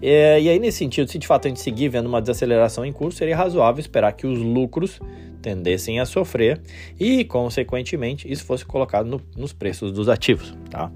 É, 0.00 0.40
e 0.40 0.48
aí, 0.48 0.60
nesse 0.60 0.78
sentido, 0.78 1.10
se 1.10 1.18
de 1.18 1.26
fato 1.26 1.46
a 1.46 1.48
gente 1.48 1.60
seguir 1.60 1.88
vendo 1.88 2.06
uma 2.06 2.20
desaceleração 2.20 2.84
em 2.84 2.92
curso, 2.92 3.18
seria 3.18 3.36
razoável 3.36 3.80
esperar 3.80 4.12
que 4.12 4.26
os 4.26 4.38
lucros 4.38 5.00
tendessem 5.40 5.98
a 5.98 6.06
sofrer 6.06 6.60
e, 6.98 7.24
consequentemente, 7.24 8.30
isso 8.30 8.44
fosse 8.44 8.64
colocado 8.64 9.06
no, 9.06 9.20
nos 9.36 9.52
preços 9.52 9.90
dos 9.90 10.08
ativos, 10.08 10.54
tá? 10.70 10.90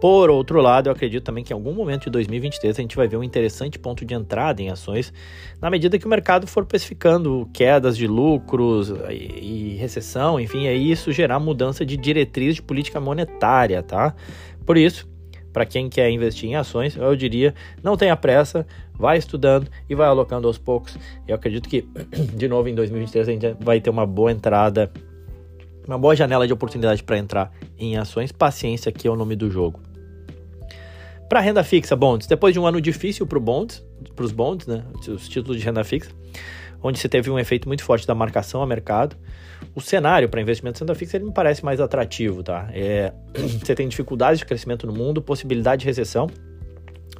Por 0.00 0.30
outro 0.30 0.60
lado, 0.60 0.88
eu 0.88 0.92
acredito 0.92 1.24
também 1.24 1.42
que 1.42 1.52
em 1.52 1.56
algum 1.56 1.72
momento 1.72 2.04
de 2.04 2.10
2023 2.10 2.78
a 2.78 2.82
gente 2.82 2.96
vai 2.96 3.08
ver 3.08 3.16
um 3.16 3.24
interessante 3.24 3.78
ponto 3.78 4.04
de 4.04 4.14
entrada 4.14 4.62
em 4.62 4.70
ações, 4.70 5.12
na 5.60 5.68
medida 5.68 5.98
que 5.98 6.06
o 6.06 6.08
mercado 6.08 6.46
for 6.46 6.64
precificando 6.64 7.48
quedas 7.52 7.96
de 7.96 8.06
lucros 8.06 8.92
e, 9.10 9.76
recessão, 9.80 10.38
enfim, 10.38 10.68
aí 10.68 10.88
isso 10.90 11.10
gerar 11.10 11.40
mudança 11.40 11.84
de 11.84 11.96
diretriz 11.96 12.54
de 12.54 12.62
política 12.62 13.00
monetária, 13.00 13.82
tá? 13.82 14.14
Por 14.64 14.76
isso, 14.76 15.08
para 15.52 15.66
quem 15.66 15.88
quer 15.88 16.08
investir 16.10 16.48
em 16.48 16.54
ações, 16.54 16.96
eu 16.96 17.16
diria, 17.16 17.52
não 17.82 17.96
tenha 17.96 18.16
pressa, 18.16 18.64
vai 18.94 19.18
estudando 19.18 19.68
e 19.90 19.96
vai 19.96 20.06
alocando 20.06 20.46
aos 20.46 20.58
poucos. 20.58 20.96
Eu 21.26 21.34
acredito 21.34 21.68
que, 21.68 21.88
de 22.36 22.46
novo, 22.46 22.68
em 22.68 22.74
2023 22.74 23.28
a 23.28 23.32
gente 23.32 23.64
vai 23.64 23.80
ter 23.80 23.90
uma 23.90 24.06
boa 24.06 24.30
entrada, 24.30 24.92
uma 25.84 25.98
boa 25.98 26.14
janela 26.14 26.46
de 26.46 26.52
oportunidade 26.52 27.02
para 27.02 27.18
entrar 27.18 27.50
em 27.76 27.96
ações. 27.96 28.30
Paciência 28.30 28.90
aqui 28.90 29.08
é 29.08 29.10
o 29.10 29.16
nome 29.16 29.34
do 29.34 29.50
jogo. 29.50 29.87
Para 31.28 31.40
renda 31.40 31.62
fixa, 31.62 31.94
bonds, 31.94 32.26
depois 32.26 32.54
de 32.54 32.60
um 32.60 32.66
ano 32.66 32.80
difícil 32.80 33.26
para 33.26 33.38
bonds, 33.38 33.84
os 34.18 34.32
bonds, 34.32 34.66
né, 34.66 34.82
os 35.06 35.28
títulos 35.28 35.58
de 35.58 35.64
renda 35.64 35.84
fixa, 35.84 36.10
onde 36.82 36.98
você 36.98 37.08
teve 37.08 37.30
um 37.30 37.38
efeito 37.38 37.68
muito 37.68 37.84
forte 37.84 38.06
da 38.06 38.14
marcação 38.14 38.62
a 38.62 38.66
mercado, 38.66 39.14
o 39.74 39.80
cenário 39.80 40.28
para 40.28 40.40
investimento 40.40 40.78
em 40.78 40.80
renda 40.80 40.94
fixa 40.94 41.18
ele 41.18 41.26
me 41.26 41.32
parece 41.32 41.62
mais 41.62 41.80
atrativo, 41.80 42.42
tá? 42.42 42.68
É, 42.72 43.12
você 43.62 43.74
tem 43.74 43.86
dificuldades 43.88 44.38
de 44.38 44.46
crescimento 44.46 44.86
no 44.86 44.92
mundo, 44.92 45.20
possibilidade 45.20 45.80
de 45.80 45.86
recessão, 45.86 46.28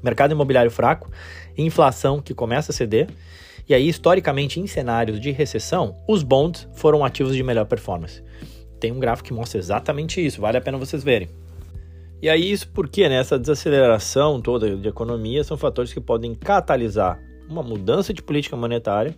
mercado 0.03 0.33
imobiliário 0.33 0.71
fraco, 0.71 1.11
inflação 1.57 2.21
que 2.23 2.33
começa 2.33 2.73
a 2.73 2.75
ceder 2.75 3.09
E 3.69 3.75
aí, 3.75 3.89
historicamente, 3.89 4.59
em 4.59 4.67
cenários 4.67 5.21
de 5.21 5.31
recessão, 5.33 5.97
os 6.09 6.23
bonds 6.23 6.67
foram 6.73 7.05
ativos 7.05 7.37
de 7.37 7.43
melhor 7.43 7.67
performance. 7.67 8.23
Tem 8.81 8.91
um 8.91 8.99
gráfico 8.99 9.29
que 9.29 9.35
mostra 9.35 9.59
exatamente 9.59 10.25
isso, 10.25 10.41
vale 10.41 10.57
a 10.57 10.61
pena 10.61 10.79
vocês 10.79 11.05
verem. 11.05 11.29
E 12.21 12.29
aí, 12.29 12.51
isso 12.51 12.69
porque 12.69 13.09
né, 13.09 13.17
essa 13.17 13.39
desaceleração 13.39 14.41
toda 14.41 14.77
de 14.77 14.89
economia 14.89 15.45
são 15.45 15.57
fatores 15.57 15.93
que 15.93 16.01
podem 16.01 16.35
catalisar 16.35 17.21
uma 17.49 17.63
mudança 17.63 18.13
de 18.13 18.21
política 18.21 18.57
monetária, 18.57 19.15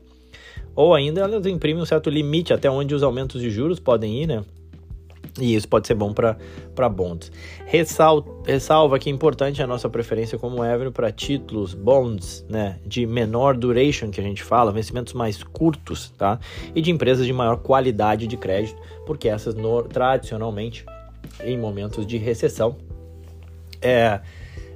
ou 0.74 0.94
ainda 0.94 1.22
elas 1.22 1.46
imprimem 1.46 1.82
um 1.82 1.86
certo 1.86 2.10
limite 2.10 2.52
até 2.52 2.70
onde 2.70 2.94
os 2.94 3.02
aumentos 3.02 3.40
de 3.40 3.50
juros 3.50 3.80
podem 3.80 4.22
ir, 4.22 4.26
né? 4.26 4.44
E 5.40 5.54
isso 5.54 5.68
pode 5.68 5.86
ser 5.86 5.94
bom 5.94 6.12
para 6.12 6.88
bonds. 6.88 7.30
Ressal, 7.64 8.42
ressalva 8.44 8.98
que 8.98 9.08
é 9.08 9.12
importante 9.12 9.62
a 9.62 9.66
nossa 9.66 9.88
preferência 9.88 10.36
como 10.36 10.64
Ever 10.64 10.90
para 10.90 11.10
títulos, 11.12 11.72
bonds, 11.72 12.44
né, 12.48 12.78
de 12.84 13.06
menor 13.06 13.56
duration 13.56 14.10
que 14.10 14.20
a 14.20 14.24
gente 14.24 14.42
fala, 14.42 14.72
vencimentos 14.72 15.14
mais 15.14 15.42
curtos, 15.42 16.10
tá? 16.18 16.38
E 16.74 16.82
de 16.82 16.90
empresas 16.90 17.24
de 17.26 17.32
maior 17.32 17.58
qualidade 17.58 18.26
de 18.26 18.36
crédito, 18.36 18.80
porque 19.06 19.28
essas 19.28 19.54
no, 19.54 19.82
tradicionalmente 19.84 20.84
em 21.42 21.56
momentos 21.56 22.06
de 22.06 22.18
recessão 22.18 22.76
é 23.82 24.20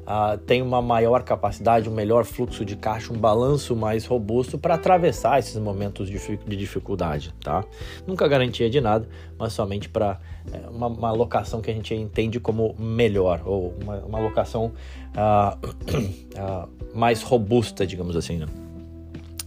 uh, 0.05 0.39
tem 0.39 0.63
uma 0.63 0.81
maior 0.81 1.23
capacidade, 1.23 1.89
um 1.89 1.93
melhor 1.93 2.25
fluxo 2.25 2.65
de 2.65 2.77
caixa, 2.77 3.13
um 3.13 3.17
balanço 3.17 3.75
mais 3.75 4.05
robusto 4.07 4.59
para 4.59 4.75
atravessar 4.75 5.39
esses 5.39 5.57
momentos 5.57 6.09
de, 6.09 6.19
de, 6.37 6.57
dificuldade, 6.57 7.35
tá? 7.43 7.65
Nunca 8.07 8.29
garantia 8.29 8.69
de 8.71 8.81
nada, 8.81 9.09
mas 9.39 9.53
somente 9.53 9.89
para 9.89 10.21
é, 10.53 10.69
uma, 10.69 10.87
uma 10.87 11.09
alocação 11.09 11.61
que 11.61 11.71
a 11.71 11.75
gente 11.75 11.95
entende 11.95 12.39
como 12.39 12.75
melhor, 12.79 13.43
ou 13.45 13.75
uma, 13.83 13.97
uma 13.99 14.19
alocação 14.19 14.73
uh, 15.17 15.67
uh, 15.67 16.69
mais 16.95 17.23
robusta, 17.23 17.87
digamos 17.87 18.17
assim, 18.17 18.39
né? 18.39 18.47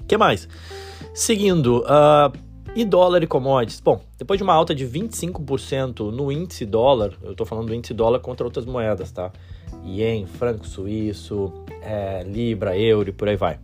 que 0.07 0.17
mais? 0.17 0.47
Seguindo, 1.13 1.83
e 2.77 2.86
dólar 2.86 3.24
e 3.24 3.27
commodities? 3.27 3.79
Bom, 3.79 4.00
depois 4.19 4.38
de 4.38 4.43
uma 4.43 4.53
alta 4.53 4.75
de 4.75 4.86
25% 4.86 6.12
no 6.12 6.31
índice 6.31 6.63
dólar, 6.63 7.12
eu 7.24 7.31
estou 7.31 7.43
falando 7.43 7.69
do 7.69 7.74
índice 7.74 7.91
dólar 7.91 8.19
contra 8.19 8.46
outras 8.46 8.67
moedas, 8.67 9.12
tá? 9.12 9.31
ien, 9.84 10.27
franco 10.27 10.67
suíço, 10.67 11.51
é, 11.81 12.24
libra, 12.24 12.77
euro 12.77 13.10
e 13.10 13.12
por 13.12 13.27
aí 13.27 13.36
vai. 13.36 13.57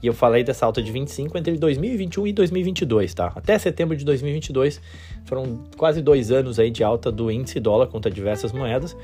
E 0.00 0.06
eu 0.06 0.12
falei 0.12 0.44
dessa 0.44 0.64
alta 0.64 0.80
de 0.80 0.92
25 0.92 1.36
entre 1.36 1.56
2021 1.56 2.28
e 2.28 2.32
2022, 2.32 3.12
tá? 3.12 3.32
Até 3.34 3.58
setembro 3.58 3.96
de 3.96 4.04
2022 4.04 4.80
foram 5.24 5.64
quase 5.76 6.00
dois 6.00 6.30
anos 6.30 6.60
aí 6.60 6.70
de 6.70 6.84
alta 6.84 7.10
do 7.10 7.32
índice 7.32 7.58
dólar 7.58 7.88
contra 7.88 8.08
diversas 8.08 8.52
moedas. 8.52 8.96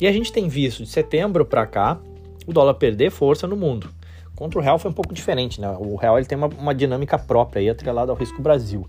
E 0.00 0.06
a 0.06 0.12
gente 0.12 0.30
tem 0.30 0.46
visto 0.46 0.84
de 0.84 0.88
setembro 0.88 1.44
para 1.44 1.66
cá 1.66 1.98
o 2.46 2.52
dólar 2.52 2.74
perder 2.74 3.10
força 3.10 3.44
no 3.48 3.56
mundo. 3.56 3.88
Contra 4.36 4.58
o 4.58 4.62
real 4.62 4.78
foi 4.78 4.90
um 4.90 4.94
pouco 4.94 5.14
diferente, 5.14 5.60
né? 5.60 5.76
O 5.78 5.96
real 5.96 6.18
ele 6.18 6.26
tem 6.26 6.36
uma, 6.36 6.48
uma 6.48 6.74
dinâmica 6.74 7.18
própria 7.18 7.60
aí 7.60 7.70
atrelada 7.70 8.10
ao 8.10 8.16
risco 8.16 8.42
Brasil. 8.42 8.88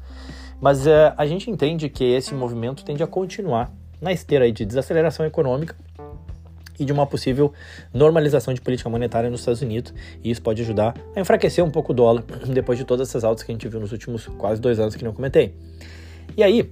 Mas 0.59 0.87
uh, 0.87 1.13
a 1.17 1.25
gente 1.25 1.49
entende 1.49 1.89
que 1.89 2.03
esse 2.03 2.33
movimento 2.33 2.83
tende 2.83 3.03
a 3.03 3.07
continuar 3.07 3.71
na 4.01 4.11
esteira 4.11 4.51
de 4.51 4.65
desaceleração 4.65 5.25
econômica 5.25 5.75
e 6.79 6.85
de 6.85 6.91
uma 6.91 7.05
possível 7.05 7.53
normalização 7.93 8.53
de 8.53 8.61
política 8.61 8.89
monetária 8.89 9.29
nos 9.29 9.41
Estados 9.41 9.61
Unidos, 9.61 9.93
e 10.23 10.29
isso 10.29 10.41
pode 10.41 10.61
ajudar 10.61 10.93
a 11.15 11.19
enfraquecer 11.19 11.63
um 11.63 11.71
pouco 11.71 11.93
o 11.93 11.95
dólar 11.95 12.23
depois 12.47 12.77
de 12.77 12.83
todas 12.83 13.07
essas 13.07 13.23
altas 13.23 13.43
que 13.43 13.51
a 13.51 13.55
gente 13.55 13.67
viu 13.67 13.79
nos 13.79 13.91
últimos 13.91 14.27
quase 14.37 14.59
dois 14.59 14.79
anos 14.79 14.95
que 14.95 15.03
não 15.03 15.13
comentei. 15.13 15.55
E 16.35 16.43
aí, 16.43 16.69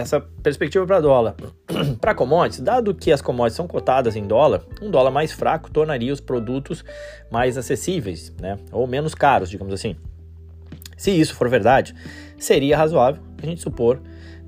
essa 0.00 0.20
perspectiva 0.20 0.86
para 0.86 1.00
dólar. 1.00 1.34
para 2.00 2.14
commodities, 2.14 2.60
dado 2.60 2.94
que 2.94 3.10
as 3.10 3.20
commodities 3.20 3.56
são 3.56 3.66
cotadas 3.66 4.14
em 4.14 4.26
dólar, 4.26 4.62
um 4.80 4.90
dólar 4.90 5.10
mais 5.10 5.32
fraco 5.32 5.70
tornaria 5.70 6.12
os 6.12 6.20
produtos 6.20 6.84
mais 7.30 7.58
acessíveis, 7.58 8.32
né? 8.40 8.58
ou 8.70 8.86
menos 8.86 9.14
caros, 9.14 9.50
digamos 9.50 9.74
assim. 9.74 9.96
Se 10.96 11.10
isso 11.10 11.34
for 11.34 11.48
verdade, 11.48 11.94
seria 12.38 12.76
razoável 12.76 13.22
a 13.42 13.46
gente 13.46 13.60
supor 13.60 14.00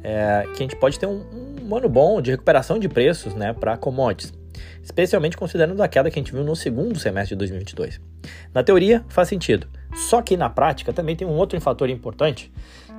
é, 0.03 0.45
que 0.55 0.63
a 0.63 0.67
gente 0.67 0.77
pode 0.77 0.99
ter 0.99 1.07
um, 1.07 1.25
um 1.63 1.77
ano 1.77 1.89
bom 1.89 2.21
de 2.21 2.31
recuperação 2.31 2.79
de 2.79 2.89
preços 2.89 3.35
né, 3.35 3.53
para 3.53 3.77
commodities 3.77 4.33
especialmente 4.83 5.37
considerando 5.37 5.81
a 5.83 5.89
queda 5.89 6.11
que 6.11 6.19
a 6.19 6.23
gente 6.23 6.33
viu 6.33 6.43
no 6.43 6.57
segundo 6.57 6.99
semestre 6.99 7.35
de 7.35 7.39
2022. 7.39 8.01
Na 8.53 8.63
teoria, 8.63 9.05
faz 9.09 9.29
sentido, 9.29 9.69
só 9.95 10.21
que 10.21 10.37
na 10.37 10.51
prática 10.51 10.93
também 10.93 11.15
tem 11.15 11.27
um 11.27 11.37
outro 11.37 11.61
fator 11.61 11.89
importante 11.89 12.53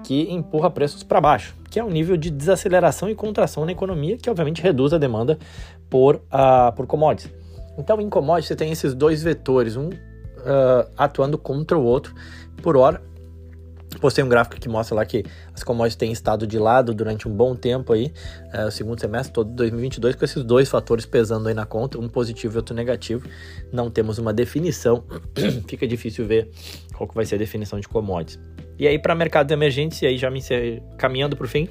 que 0.04 0.32
empurra 0.32 0.70
preços 0.70 1.04
para 1.04 1.22
baixo, 1.22 1.56
que 1.72 1.80
é 1.80 1.84
o 1.84 1.90
nível 1.90 2.18
de 2.18 2.30
desaceleração 2.30 3.10
e 3.10 3.16
contração 3.16 3.66
na 3.66 3.72
economia, 3.72 4.18
que 4.18 4.30
obviamente 4.30 4.62
reduz 4.62 4.92
a 4.92 4.98
demanda 4.98 5.40
por, 5.90 6.18
uh, 6.18 6.76
por 6.76 6.86
commodities. 6.86 7.34
Então, 7.78 8.00
em 8.02 8.10
commodities, 8.10 8.50
você 8.50 8.56
tem 8.58 8.72
esses 8.72 8.94
dois 8.94 9.24
vetores, 9.24 9.78
um 9.78 9.88
uh, 9.88 10.92
atuando 10.98 11.38
contra 11.38 11.78
o 11.78 11.84
outro. 11.84 12.14
Por 12.62 12.76
hora, 12.76 13.02
Postei 14.00 14.24
um 14.24 14.30
gráfico 14.30 14.60
que 14.60 14.70
mostra 14.70 14.96
lá 14.96 15.06
que 15.06 15.24
as 15.54 15.64
commodities 15.64 15.98
têm 15.98 16.12
estado 16.12 16.48
de 16.48 16.58
lado 16.58 16.94
durante 16.94 17.28
um 17.28 17.32
bom 17.32 17.54
tempo 17.56 17.92
aí, 17.92 18.12
é, 18.54 18.66
o 18.66 18.72
segundo 18.72 19.00
semestre 19.00 19.34
todo 19.34 19.50
de 19.50 19.56
2022, 19.56 20.16
com 20.16 20.24
esses 20.24 20.44
dois 20.44 20.70
fatores 20.70 21.06
pesando 21.06 21.50
aí 21.50 21.54
na 21.54 21.66
conta, 21.66 22.00
um 22.00 22.08
positivo 22.08 22.56
e 22.56 22.58
outro 22.58 22.74
negativo. 22.74 23.28
Não 23.72 23.90
temos 23.90 24.18
uma 24.18 24.32
definição, 24.32 25.04
fica 25.68 25.86
difícil 25.86 26.26
ver 26.26 26.50
qual 26.96 27.08
que 27.08 27.14
vai 27.14 27.26
ser 27.26 27.36
a 27.36 27.38
definição 27.38 27.80
de 27.80 27.88
commodities. 27.88 28.40
E 28.82 28.88
aí 28.88 28.98
para 28.98 29.14
mercados 29.14 29.52
emergentes, 29.54 30.02
e 30.02 30.08
aí 30.08 30.18
já 30.18 30.28
me 30.32 30.42
caminhando 30.98 31.38
para 31.38 31.46
o 31.46 31.48
fim, 31.48 31.70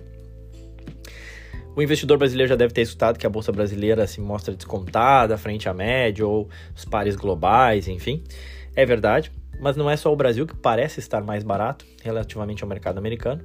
o 1.74 1.82
investidor 1.82 2.16
brasileiro 2.16 2.48
já 2.48 2.54
deve 2.54 2.72
ter 2.72 2.82
escutado 2.82 3.18
que 3.18 3.26
a 3.26 3.28
bolsa 3.28 3.50
brasileira 3.50 4.06
se 4.06 4.20
mostra 4.20 4.54
descontada 4.54 5.36
frente 5.36 5.68
à 5.68 5.74
média 5.74 6.24
ou 6.24 6.48
os 6.72 6.84
pares 6.84 7.16
globais, 7.16 7.88
enfim. 7.88 8.22
É 8.76 8.86
verdade, 8.86 9.32
mas 9.60 9.76
não 9.76 9.90
é 9.90 9.96
só 9.96 10.12
o 10.12 10.14
Brasil 10.14 10.46
que 10.46 10.54
parece 10.54 11.00
estar 11.00 11.20
mais 11.20 11.42
barato 11.42 11.84
relativamente 12.00 12.62
ao 12.62 12.68
mercado 12.68 12.98
americano. 12.98 13.42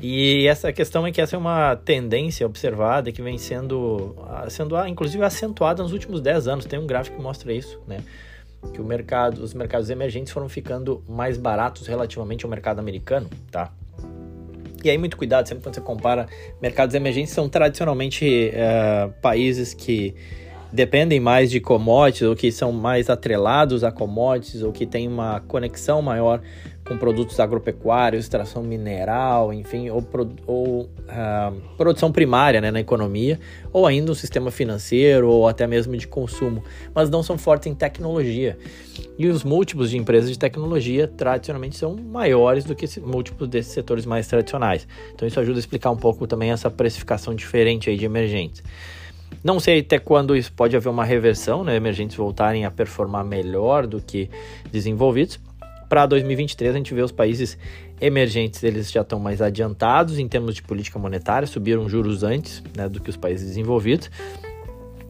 E 0.00 0.46
essa 0.46 0.72
questão 0.72 1.06
é 1.06 1.12
que 1.12 1.20
essa 1.20 1.36
é 1.36 1.38
uma 1.38 1.76
tendência 1.76 2.46
observada 2.46 3.12
que 3.12 3.20
vem 3.20 3.36
sendo, 3.36 4.16
sendo 4.48 4.74
inclusive 4.86 5.22
acentuada 5.22 5.82
nos 5.82 5.92
últimos 5.92 6.22
10 6.22 6.48
anos. 6.48 6.64
Tem 6.64 6.78
um 6.78 6.86
gráfico 6.86 7.18
que 7.18 7.22
mostra 7.22 7.52
isso, 7.52 7.78
né? 7.86 7.98
Que 8.72 8.80
o 8.80 8.84
mercado, 8.84 9.42
os 9.42 9.54
mercados 9.54 9.90
emergentes 9.90 10.32
foram 10.32 10.48
ficando 10.48 11.02
mais 11.08 11.36
baratos 11.36 11.86
relativamente 11.86 12.44
ao 12.44 12.50
mercado 12.50 12.78
americano, 12.78 13.28
tá? 13.50 13.72
E 14.82 14.88
aí, 14.88 14.96
muito 14.96 15.16
cuidado, 15.16 15.48
sempre 15.48 15.64
quando 15.64 15.74
você 15.74 15.80
compara 15.80 16.28
mercados 16.62 16.94
emergentes, 16.94 17.32
são 17.32 17.48
tradicionalmente 17.48 18.50
é, 18.52 19.08
países 19.20 19.74
que 19.74 20.14
dependem 20.72 21.18
mais 21.18 21.50
de 21.50 21.60
commodities 21.60 22.28
ou 22.28 22.36
que 22.36 22.52
são 22.52 22.70
mais 22.72 23.08
atrelados 23.08 23.82
a 23.82 23.90
commodities 23.90 24.62
ou 24.62 24.72
que 24.72 24.86
têm 24.86 25.08
uma 25.08 25.40
conexão 25.40 26.02
maior 26.02 26.40
com 26.88 26.96
produtos 26.96 27.38
agropecuários, 27.38 28.24
extração 28.24 28.62
mineral, 28.62 29.52
enfim, 29.52 29.90
ou, 29.90 30.02
ou 30.46 30.80
uh, 30.82 31.54
produção 31.76 32.10
primária 32.10 32.62
né, 32.62 32.70
na 32.70 32.80
economia, 32.80 33.38
ou 33.70 33.86
ainda 33.86 34.10
um 34.10 34.14
sistema 34.14 34.50
financeiro 34.50 35.28
ou 35.28 35.46
até 35.46 35.66
mesmo 35.66 35.94
de 35.96 36.08
consumo, 36.08 36.64
mas 36.94 37.10
não 37.10 37.22
são 37.22 37.36
fortes 37.36 37.66
em 37.66 37.74
tecnologia. 37.74 38.58
E 39.18 39.26
os 39.26 39.44
múltiplos 39.44 39.90
de 39.90 39.98
empresas 39.98 40.30
de 40.30 40.38
tecnologia 40.38 41.06
tradicionalmente 41.06 41.76
são 41.76 41.94
maiores 41.94 42.64
do 42.64 42.74
que 42.74 42.86
múltiplos 43.00 43.48
desses 43.48 43.72
setores 43.72 44.06
mais 44.06 44.26
tradicionais. 44.26 44.88
Então 45.14 45.28
isso 45.28 45.38
ajuda 45.38 45.58
a 45.58 45.60
explicar 45.60 45.90
um 45.90 45.96
pouco 45.96 46.26
também 46.26 46.50
essa 46.50 46.70
precificação 46.70 47.34
diferente 47.34 47.90
aí 47.90 47.98
de 47.98 48.06
emergentes. 48.06 48.62
Não 49.44 49.60
sei 49.60 49.80
até 49.80 49.98
quando 49.98 50.34
isso 50.34 50.52
pode 50.52 50.74
haver 50.74 50.88
uma 50.88 51.04
reversão, 51.04 51.62
né? 51.62 51.76
Emergentes 51.76 52.16
voltarem 52.16 52.64
a 52.64 52.70
performar 52.70 53.24
melhor 53.24 53.86
do 53.86 54.00
que 54.00 54.30
desenvolvidos. 54.72 55.38
Para 55.88 56.06
2023, 56.06 56.74
a 56.74 56.76
gente 56.76 56.92
vê 56.94 57.02
os 57.02 57.12
países 57.12 57.56
emergentes, 58.00 58.62
eles 58.62 58.90
já 58.90 59.00
estão 59.00 59.18
mais 59.18 59.40
adiantados 59.40 60.18
em 60.18 60.28
termos 60.28 60.54
de 60.54 60.62
política 60.62 60.98
monetária, 60.98 61.46
subiram 61.46 61.88
juros 61.88 62.22
antes 62.22 62.62
né, 62.76 62.88
do 62.88 63.00
que 63.00 63.08
os 63.08 63.16
países 63.16 63.46
desenvolvidos. 63.48 64.10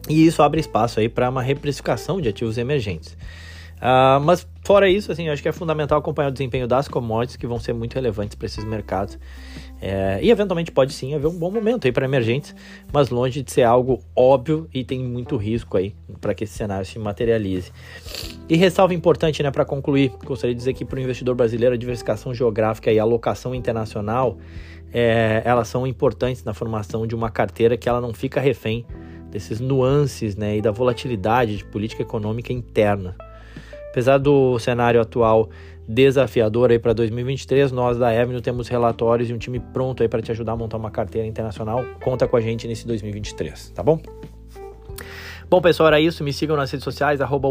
E 0.07 0.25
isso 0.25 0.41
abre 0.41 0.59
espaço 0.59 0.99
aí 0.99 1.09
para 1.09 1.29
uma 1.29 1.41
reprecificação 1.41 2.19
de 2.21 2.29
ativos 2.29 2.57
emergentes. 2.57 3.15
Uh, 3.79 4.19
mas 4.21 4.45
fora 4.65 4.89
isso, 4.89 5.11
assim, 5.11 5.29
acho 5.29 5.41
que 5.41 5.47
é 5.47 5.53
fundamental 5.53 5.97
acompanhar 5.97 6.27
o 6.27 6.31
desempenho 6.31 6.67
das 6.67 6.87
commodities 6.87 7.37
que 7.37 7.47
vão 7.47 7.59
ser 7.59 7.73
muito 7.73 7.93
relevantes 7.95 8.35
para 8.35 8.45
esses 8.45 8.63
mercados. 8.63 9.17
É, 9.81 10.19
e 10.21 10.29
eventualmente 10.29 10.71
pode 10.71 10.91
sim 10.91 11.15
haver 11.15 11.27
um 11.27 11.39
bom 11.39 11.49
momento 11.49 11.85
aí 11.85 11.91
para 11.91 12.03
emergentes, 12.03 12.53
mas 12.91 13.09
longe 13.09 13.41
de 13.41 13.49
ser 13.49 13.63
algo 13.63 14.01
óbvio 14.13 14.67
e 14.73 14.83
tem 14.83 14.99
muito 15.01 15.37
risco 15.37 15.77
aí 15.77 15.95
para 16.19 16.33
que 16.33 16.43
esse 16.43 16.53
cenário 16.53 16.85
se 16.85 16.99
materialize. 16.99 17.71
E 18.49 18.57
ressalva 18.57 18.93
importante, 18.93 19.41
né, 19.41 19.49
para 19.49 19.63
concluir, 19.63 20.11
gostaria 20.25 20.53
de 20.53 20.59
dizer 20.59 20.73
que 20.73 20.83
para 20.83 20.97
o 20.97 21.01
investidor 21.01 21.33
brasileiro 21.33 21.75
a 21.75 21.77
diversificação 21.77 22.33
geográfica 22.33 22.91
e 22.91 22.99
a 22.99 23.03
alocação 23.03 23.55
internacional, 23.55 24.37
é, 24.91 25.41
elas 25.45 25.69
são 25.69 25.87
importantes 25.87 26.43
na 26.43 26.53
formação 26.53 27.07
de 27.07 27.15
uma 27.15 27.29
carteira 27.29 27.77
que 27.77 27.87
ela 27.87 28.01
não 28.01 28.13
fica 28.13 28.41
refém 28.41 28.85
desses 29.31 29.61
nuances, 29.61 30.35
né, 30.35 30.57
e 30.57 30.61
da 30.61 30.71
volatilidade 30.71 31.57
de 31.57 31.63
política 31.63 32.01
econômica 32.01 32.51
interna. 32.51 33.15
Apesar 33.89 34.17
do 34.17 34.57
cenário 34.59 35.01
atual 35.01 35.49
desafiador 35.87 36.69
aí 36.69 36.77
para 36.77 36.93
2023, 36.93 37.71
nós 37.71 37.97
da 37.97 38.09
Avenue 38.09 38.41
temos 38.41 38.67
relatórios 38.67 39.29
e 39.29 39.33
um 39.33 39.39
time 39.39 39.59
pronto 39.59 40.03
aí 40.03 40.07
para 40.07 40.21
te 40.21 40.31
ajudar 40.31 40.51
a 40.51 40.55
montar 40.55 40.77
uma 40.77 40.91
carteira 40.91 41.27
internacional. 41.27 41.83
Conta 42.03 42.27
com 42.27 42.37
a 42.37 42.41
gente 42.41 42.67
nesse 42.67 42.85
2023, 42.85 43.71
tá 43.71 43.81
bom? 43.81 43.99
Bom, 45.49 45.59
pessoal, 45.61 45.87
era 45.87 45.99
isso. 45.99 46.23
Me 46.23 46.31
sigam 46.31 46.55
nas 46.55 46.69
redes 46.69 46.83
sociais, 46.83 47.19
arroba 47.21 47.49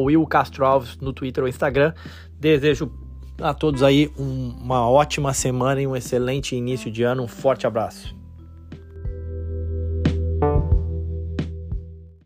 no 1.01 1.13
Twitter 1.13 1.43
ou 1.43 1.49
Instagram. 1.49 1.93
Desejo 2.39 2.93
A 3.41 3.53
todos 3.53 3.83
aí 3.83 4.11
um, 4.17 4.55
uma 4.63 4.89
ótima 4.89 5.33
semana 5.33 5.81
e 5.81 5.87
um 5.87 5.97
excelente 5.97 6.55
início 6.55 6.91
de 6.91 7.03
ano. 7.03 7.25
Um 7.25 7.29
forte 7.29 7.67
abraço. 7.67 8.18